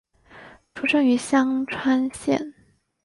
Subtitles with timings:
[0.73, 2.55] 出身于香川县。